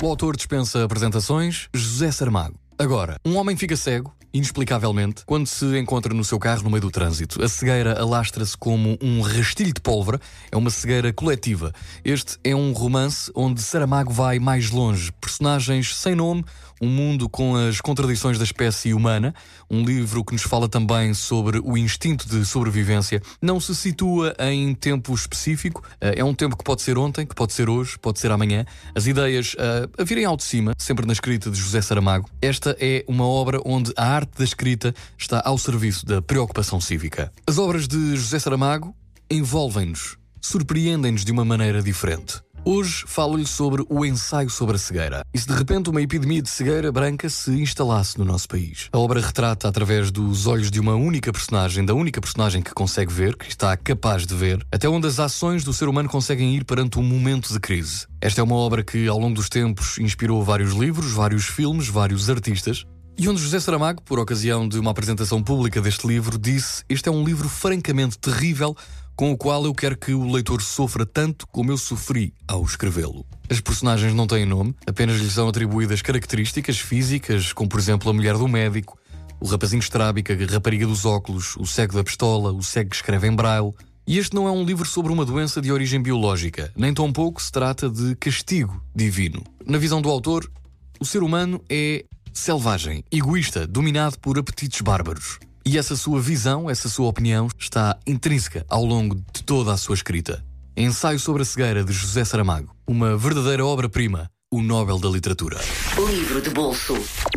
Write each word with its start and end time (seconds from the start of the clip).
O 0.00 0.06
autor 0.06 0.36
dispensa 0.36 0.84
apresentações, 0.84 1.68
José 1.74 2.10
Saramago. 2.10 2.61
Agora, 2.82 3.16
um 3.24 3.36
homem 3.36 3.56
fica 3.56 3.76
cego, 3.76 4.12
inexplicavelmente, 4.34 5.22
quando 5.24 5.46
se 5.46 5.78
encontra 5.78 6.12
no 6.12 6.24
seu 6.24 6.36
carro 6.36 6.64
no 6.64 6.70
meio 6.70 6.80
do 6.80 6.90
trânsito. 6.90 7.40
A 7.40 7.48
cegueira 7.48 8.00
alastra-se 8.00 8.56
como 8.56 8.98
um 9.00 9.20
rastilho 9.20 9.72
de 9.72 9.80
pólvora, 9.80 10.20
é 10.50 10.56
uma 10.56 10.68
cegueira 10.68 11.12
coletiva. 11.12 11.72
Este 12.04 12.36
é 12.42 12.56
um 12.56 12.72
romance 12.72 13.30
onde 13.36 13.62
Saramago 13.62 14.12
vai 14.12 14.40
mais 14.40 14.70
longe. 14.70 15.12
Personagens 15.20 15.94
sem 15.94 16.16
nome, 16.16 16.44
um 16.82 16.88
mundo 16.88 17.28
com 17.28 17.54
as 17.54 17.80
contradições 17.80 18.38
da 18.38 18.44
espécie 18.44 18.92
humana, 18.92 19.32
um 19.70 19.84
livro 19.84 20.24
que 20.24 20.32
nos 20.32 20.42
fala 20.42 20.68
também 20.68 21.14
sobre 21.14 21.60
o 21.62 21.78
instinto 21.78 22.28
de 22.28 22.44
sobrevivência. 22.44 23.22
Não 23.40 23.60
se 23.60 23.72
situa 23.76 24.34
em 24.40 24.74
tempo 24.74 25.14
específico, 25.14 25.84
eh, 26.00 26.14
é 26.16 26.24
um 26.24 26.34
tempo 26.34 26.56
que 26.56 26.64
pode 26.64 26.82
ser 26.82 26.98
ontem, 26.98 27.24
que 27.24 27.36
pode 27.36 27.52
ser 27.52 27.70
hoje, 27.70 27.96
pode 28.00 28.18
ser 28.18 28.32
amanhã. 28.32 28.66
As 28.96 29.06
ideias 29.06 29.54
uh, 29.54 29.88
a 29.96 30.02
virem 30.02 30.24
ao 30.24 30.36
de 30.36 30.42
cima, 30.42 30.74
sempre 30.76 31.06
na 31.06 31.12
escrita 31.12 31.48
de 31.50 31.56
José 31.56 31.80
Saramago. 31.80 32.28
É 32.78 33.04
uma 33.08 33.26
obra 33.26 33.60
onde 33.64 33.92
a 33.96 34.06
arte 34.06 34.38
da 34.38 34.44
escrita 34.44 34.94
está 35.18 35.42
ao 35.44 35.58
serviço 35.58 36.04
da 36.06 36.20
preocupação 36.20 36.80
cívica. 36.80 37.32
As 37.46 37.58
obras 37.58 37.86
de 37.88 38.16
José 38.16 38.38
Saramago 38.38 38.94
envolvem-nos, 39.30 40.16
surpreendem-nos 40.40 41.24
de 41.24 41.32
uma 41.32 41.44
maneira 41.44 41.82
diferente. 41.82 42.40
Hoje 42.64 43.02
falo-lhe 43.08 43.44
sobre 43.44 43.84
o 43.88 44.04
ensaio 44.04 44.48
sobre 44.48 44.76
a 44.76 44.78
cegueira. 44.78 45.26
E 45.34 45.38
se 45.38 45.48
de 45.48 45.52
repente 45.52 45.90
uma 45.90 46.00
epidemia 46.00 46.40
de 46.40 46.48
cegueira 46.48 46.92
branca 46.92 47.28
se 47.28 47.50
instalasse 47.50 48.16
no 48.16 48.24
nosso 48.24 48.46
país? 48.46 48.88
A 48.92 48.98
obra 48.98 49.20
retrata, 49.20 49.66
através 49.66 50.12
dos 50.12 50.46
olhos 50.46 50.70
de 50.70 50.78
uma 50.78 50.94
única 50.94 51.32
personagem, 51.32 51.84
da 51.84 51.92
única 51.92 52.20
personagem 52.20 52.62
que 52.62 52.72
consegue 52.72 53.12
ver, 53.12 53.36
que 53.36 53.48
está 53.48 53.76
capaz 53.76 54.24
de 54.24 54.34
ver, 54.36 54.64
até 54.70 54.88
onde 54.88 55.08
as 55.08 55.18
ações 55.18 55.64
do 55.64 55.72
ser 55.72 55.88
humano 55.88 56.08
conseguem 56.08 56.54
ir 56.54 56.64
perante 56.64 57.00
um 57.00 57.02
momento 57.02 57.52
de 57.52 57.58
crise. 57.58 58.06
Esta 58.20 58.40
é 58.40 58.44
uma 58.44 58.54
obra 58.54 58.84
que, 58.84 59.08
ao 59.08 59.18
longo 59.18 59.34
dos 59.34 59.48
tempos, 59.48 59.98
inspirou 59.98 60.40
vários 60.44 60.72
livros, 60.72 61.10
vários 61.10 61.46
filmes, 61.46 61.88
vários 61.88 62.30
artistas. 62.30 62.86
E 63.18 63.28
onde 63.28 63.42
José 63.42 63.58
Saramago, 63.58 64.02
por 64.02 64.18
ocasião 64.18 64.68
de 64.68 64.78
uma 64.78 64.92
apresentação 64.92 65.42
pública 65.42 65.80
deste 65.80 66.06
livro, 66.06 66.38
disse: 66.38 66.82
Este 66.88 67.08
é 67.08 67.12
um 67.12 67.24
livro 67.24 67.48
francamente 67.48 68.18
terrível 68.18 68.74
com 69.16 69.32
o 69.32 69.36
qual 69.36 69.64
eu 69.64 69.74
quero 69.74 69.96
que 69.96 70.12
o 70.12 70.30
leitor 70.30 70.62
sofra 70.62 71.04
tanto 71.04 71.46
como 71.46 71.70
eu 71.70 71.78
sofri 71.78 72.32
ao 72.46 72.62
escrevê-lo. 72.64 73.26
As 73.50 73.60
personagens 73.60 74.14
não 74.14 74.26
têm 74.26 74.46
nome, 74.46 74.74
apenas 74.86 75.20
lhes 75.20 75.32
são 75.32 75.48
atribuídas 75.48 76.02
características 76.02 76.78
físicas, 76.78 77.52
como 77.52 77.68
por 77.68 77.78
exemplo 77.78 78.10
a 78.10 78.12
mulher 78.12 78.36
do 78.36 78.48
médico, 78.48 78.98
o 79.40 79.46
rapazinho 79.46 79.80
estrábica, 79.80 80.32
a 80.32 80.52
rapariga 80.52 80.86
dos 80.86 81.04
óculos, 81.04 81.56
o 81.56 81.66
cego 81.66 81.94
da 81.94 82.04
pistola, 82.04 82.52
o 82.52 82.62
cego 82.62 82.90
que 82.90 82.96
escreve 82.96 83.26
em 83.26 83.34
braille. 83.34 83.72
E 84.06 84.18
este 84.18 84.34
não 84.34 84.48
é 84.48 84.50
um 84.50 84.64
livro 84.64 84.86
sobre 84.86 85.12
uma 85.12 85.24
doença 85.24 85.60
de 85.60 85.70
origem 85.70 86.00
biológica, 86.00 86.72
nem 86.76 86.94
tampouco 86.94 87.42
se 87.42 87.52
trata 87.52 87.88
de 87.88 88.16
castigo 88.16 88.82
divino. 88.94 89.42
Na 89.66 89.78
visão 89.78 90.00
do 90.00 90.08
autor, 90.08 90.50
o 90.98 91.04
ser 91.04 91.22
humano 91.22 91.62
é 91.68 92.04
selvagem, 92.32 93.04
egoísta, 93.12 93.66
dominado 93.66 94.18
por 94.18 94.38
apetites 94.38 94.80
bárbaros. 94.80 95.38
E 95.64 95.78
essa 95.78 95.94
sua 95.94 96.20
visão, 96.20 96.68
essa 96.68 96.88
sua 96.88 97.06
opinião, 97.06 97.48
está 97.56 97.96
intrínseca 98.04 98.66
ao 98.68 98.84
longo 98.84 99.14
de 99.32 99.44
toda 99.44 99.72
a 99.72 99.76
sua 99.76 99.94
escrita. 99.94 100.44
Ensaio 100.76 101.20
sobre 101.20 101.42
a 101.42 101.44
cegueira 101.44 101.84
de 101.84 101.92
José 101.92 102.24
Saramago, 102.24 102.74
uma 102.86 103.16
verdadeira 103.16 103.64
obra-prima, 103.64 104.28
o 104.52 104.60
Nobel 104.60 104.98
da 104.98 105.08
Literatura. 105.08 105.60
Livro 106.10 106.42
de 106.42 106.50
bolso. 106.50 106.94